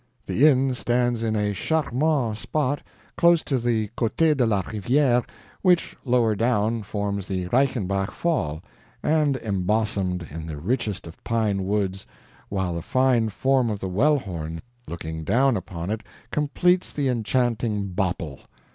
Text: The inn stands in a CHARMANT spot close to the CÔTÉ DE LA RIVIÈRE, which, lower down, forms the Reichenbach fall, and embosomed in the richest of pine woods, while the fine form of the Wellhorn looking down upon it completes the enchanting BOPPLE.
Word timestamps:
The 0.25 0.47
inn 0.47 0.73
stands 0.73 1.21
in 1.21 1.35
a 1.35 1.53
CHARMANT 1.53 2.35
spot 2.35 2.81
close 3.17 3.43
to 3.43 3.59
the 3.59 3.89
CÔTÉ 3.95 4.35
DE 4.35 4.47
LA 4.47 4.63
RIVIÈRE, 4.63 5.23
which, 5.61 5.95
lower 6.03 6.33
down, 6.35 6.81
forms 6.81 7.27
the 7.27 7.45
Reichenbach 7.49 8.09
fall, 8.09 8.63
and 9.03 9.35
embosomed 9.37 10.25
in 10.31 10.47
the 10.47 10.57
richest 10.57 11.05
of 11.05 11.23
pine 11.23 11.65
woods, 11.67 12.07
while 12.49 12.73
the 12.73 12.81
fine 12.81 13.29
form 13.29 13.69
of 13.69 13.79
the 13.79 13.89
Wellhorn 13.89 14.63
looking 14.87 15.23
down 15.23 15.55
upon 15.55 15.91
it 15.91 16.01
completes 16.31 16.91
the 16.91 17.07
enchanting 17.07 17.89
BOPPLE. 17.89 18.39